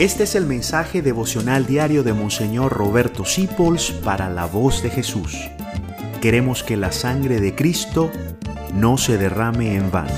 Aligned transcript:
Este 0.00 0.24
es 0.24 0.34
el 0.34 0.46
mensaje 0.46 1.02
devocional 1.02 1.66
diario 1.66 2.02
de 2.02 2.14
Monseñor 2.14 2.72
Roberto 2.72 3.26
Sipols 3.26 3.90
para 3.90 4.30
la 4.30 4.46
voz 4.46 4.82
de 4.82 4.88
Jesús. 4.88 5.36
Queremos 6.22 6.62
que 6.62 6.78
la 6.78 6.90
sangre 6.90 7.38
de 7.38 7.54
Cristo 7.54 8.10
no 8.72 8.96
se 8.96 9.18
derrame 9.18 9.74
en 9.74 9.90
vano. 9.90 10.14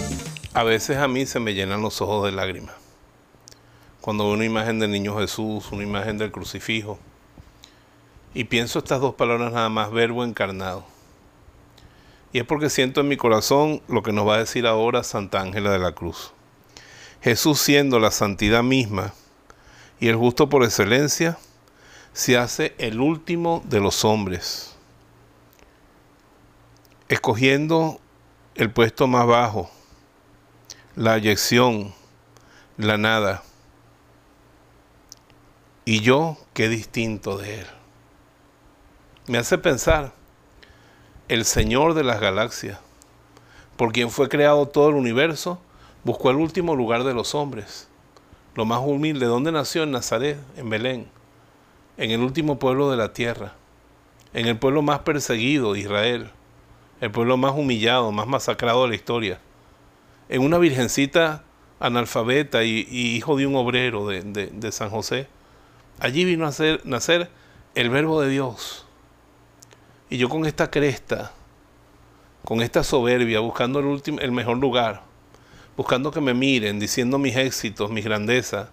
A 0.54 0.62
veces 0.62 0.98
a 0.98 1.08
mí 1.08 1.26
se 1.26 1.40
me 1.40 1.54
llenan 1.54 1.82
los 1.82 2.00
ojos 2.00 2.26
de 2.26 2.30
lágrimas. 2.30 2.76
Cuando 4.00 4.26
veo 4.26 4.34
una 4.34 4.44
imagen 4.44 4.78
del 4.78 4.92
niño 4.92 5.18
Jesús, 5.18 5.72
una 5.72 5.82
imagen 5.82 6.16
del 6.16 6.30
crucifijo, 6.30 7.00
y 8.34 8.44
pienso 8.44 8.78
estas 8.78 9.00
dos 9.00 9.16
palabras 9.16 9.52
nada 9.52 9.68
más, 9.68 9.90
verbo 9.90 10.22
encarnado. 10.22 10.84
Y 12.32 12.38
es 12.38 12.44
porque 12.44 12.70
siento 12.70 13.00
en 13.00 13.08
mi 13.08 13.16
corazón 13.16 13.82
lo 13.88 14.04
que 14.04 14.12
nos 14.12 14.28
va 14.28 14.36
a 14.36 14.38
decir 14.38 14.64
ahora 14.64 15.02
Santa 15.02 15.40
Ángela 15.40 15.72
de 15.72 15.80
la 15.80 15.90
Cruz. 15.90 16.34
Jesús 17.20 17.58
siendo 17.58 17.98
la 17.98 18.12
santidad 18.12 18.62
misma, 18.62 19.12
y 20.02 20.08
el 20.08 20.16
justo 20.16 20.48
por 20.48 20.64
excelencia 20.64 21.38
se 22.12 22.36
hace 22.36 22.74
el 22.78 23.00
último 23.00 23.62
de 23.66 23.78
los 23.78 24.04
hombres, 24.04 24.74
escogiendo 27.08 28.00
el 28.56 28.72
puesto 28.72 29.06
más 29.06 29.28
bajo, 29.28 29.70
la 30.96 31.18
eyección, 31.18 31.94
la 32.78 32.98
nada. 32.98 33.44
Y 35.84 36.00
yo, 36.00 36.36
qué 36.52 36.68
distinto 36.68 37.38
de 37.38 37.60
él. 37.60 37.66
Me 39.28 39.38
hace 39.38 39.56
pensar, 39.56 40.14
el 41.28 41.44
Señor 41.44 41.94
de 41.94 42.02
las 42.02 42.20
galaxias, 42.20 42.80
por 43.76 43.92
quien 43.92 44.10
fue 44.10 44.28
creado 44.28 44.66
todo 44.66 44.88
el 44.88 44.96
universo, 44.96 45.60
buscó 46.02 46.32
el 46.32 46.38
último 46.38 46.74
lugar 46.74 47.04
de 47.04 47.14
los 47.14 47.36
hombres 47.36 47.86
lo 48.54 48.64
más 48.64 48.80
humilde. 48.80 49.26
¿Dónde 49.26 49.52
nació? 49.52 49.84
En 49.84 49.92
Nazaret, 49.92 50.38
en 50.56 50.70
Belén, 50.70 51.06
en 51.96 52.10
el 52.10 52.20
último 52.20 52.58
pueblo 52.58 52.90
de 52.90 52.96
la 52.96 53.12
tierra, 53.12 53.54
en 54.32 54.46
el 54.46 54.58
pueblo 54.58 54.82
más 54.82 55.00
perseguido 55.00 55.72
de 55.72 55.80
Israel, 55.80 56.30
el 57.00 57.10
pueblo 57.10 57.36
más 57.36 57.52
humillado, 57.54 58.12
más 58.12 58.26
masacrado 58.26 58.82
de 58.82 58.90
la 58.90 58.94
historia, 58.94 59.40
en 60.28 60.42
una 60.42 60.58
virgencita 60.58 61.44
analfabeta 61.80 62.62
y, 62.62 62.86
hijo 62.90 63.36
de 63.36 63.46
un 63.46 63.56
obrero 63.56 64.06
de, 64.06 64.72
San 64.72 64.90
José. 64.90 65.26
Allí 65.98 66.24
vino 66.24 66.46
a 66.46 66.52
nacer 66.84 67.30
el 67.74 67.90
verbo 67.90 68.20
de 68.20 68.28
Dios. 68.30 68.86
Y 70.08 70.18
yo 70.18 70.28
con 70.28 70.46
esta 70.46 70.70
cresta, 70.70 71.32
con 72.44 72.60
esta 72.60 72.84
soberbia, 72.84 73.40
buscando 73.40 73.80
el, 73.80 73.86
último, 73.86 74.20
el 74.20 74.30
mejor 74.30 74.58
lugar, 74.58 75.02
buscando 75.76 76.10
que 76.10 76.20
me 76.20 76.34
miren, 76.34 76.78
diciendo 76.78 77.18
mis 77.18 77.36
éxitos, 77.36 77.90
mis 77.90 78.04
grandezas. 78.04 78.68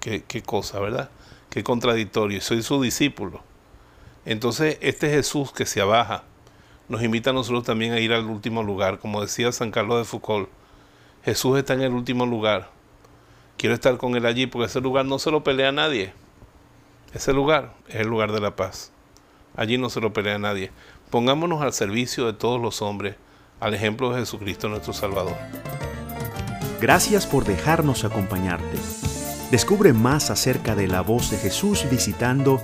qué, 0.00 0.42
cosa, 0.42 0.80
¿verdad? 0.80 1.10
Qué 1.50 1.62
contradictorio. 1.62 2.40
Soy 2.40 2.62
su 2.62 2.80
discípulo. 2.80 3.42
Entonces, 4.24 4.78
este 4.80 5.10
Jesús 5.10 5.52
que 5.52 5.66
se 5.66 5.80
abaja 5.80 6.24
nos 6.88 7.02
invita 7.02 7.30
a 7.30 7.32
nosotros 7.32 7.64
también 7.64 7.92
a 7.92 8.00
ir 8.00 8.12
al 8.12 8.26
último 8.26 8.62
lugar. 8.62 8.98
Como 8.98 9.20
decía 9.20 9.52
San 9.52 9.70
Carlos 9.70 9.98
de 9.98 10.04
Foucault, 10.04 10.48
Jesús 11.24 11.58
está 11.58 11.74
en 11.74 11.82
el 11.82 11.92
último 11.92 12.26
lugar. 12.26 12.70
Quiero 13.56 13.74
estar 13.74 13.96
con 13.98 14.14
Él 14.16 14.24
allí 14.24 14.46
porque 14.46 14.66
ese 14.66 14.80
lugar 14.80 15.04
no 15.04 15.18
se 15.18 15.30
lo 15.30 15.42
pelea 15.42 15.68
a 15.68 15.72
nadie. 15.72 16.12
Ese 17.12 17.32
lugar 17.32 17.74
es 17.88 17.96
el 17.96 18.08
lugar 18.08 18.32
de 18.32 18.40
la 18.40 18.54
paz. 18.56 18.92
Allí 19.56 19.78
no 19.78 19.90
se 19.90 20.00
lo 20.00 20.12
pelea 20.12 20.36
a 20.36 20.38
nadie. 20.38 20.70
Pongámonos 21.10 21.62
al 21.62 21.72
servicio 21.72 22.26
de 22.26 22.34
todos 22.34 22.60
los 22.60 22.82
hombres 22.82 23.16
al 23.60 23.74
ejemplo 23.74 24.10
de 24.10 24.20
Jesucristo 24.20 24.68
nuestro 24.68 24.92
Salvador. 24.92 25.36
Gracias 26.80 27.26
por 27.26 27.44
dejarnos 27.44 28.04
acompañarte. 28.04 28.78
Descubre 29.50 29.92
más 29.92 30.30
acerca 30.30 30.74
de 30.74 30.86
la 30.86 31.00
voz 31.00 31.30
de 31.30 31.38
Jesús 31.38 31.86
visitando 31.90 32.60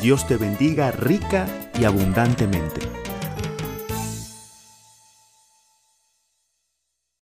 Dios 0.00 0.26
te 0.26 0.36
bendiga 0.36 0.90
rica 0.92 1.46
y 1.78 1.84
abundantemente. 1.84 2.93